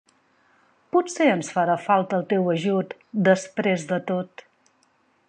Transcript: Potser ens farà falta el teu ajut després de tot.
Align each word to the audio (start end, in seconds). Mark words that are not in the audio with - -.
Potser 0.95 1.27
ens 1.33 1.51
farà 1.57 1.75
falta 1.83 2.19
el 2.21 2.25
teu 2.33 2.51
ajut 2.57 2.97
després 3.29 3.87
de 3.93 4.01
tot. 4.13 4.45